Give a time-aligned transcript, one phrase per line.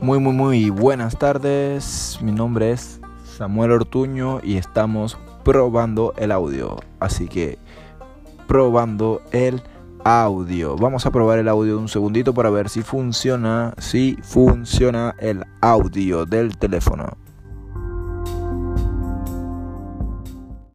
[0.00, 2.20] Muy, muy, muy buenas tardes.
[2.22, 6.76] Mi nombre es Samuel Ortuño y estamos probando el audio.
[7.00, 7.58] Así que,
[8.46, 9.60] probando el
[10.04, 10.76] audio.
[10.76, 16.24] Vamos a probar el audio un segundito para ver si funciona, si funciona el audio
[16.26, 17.16] del teléfono.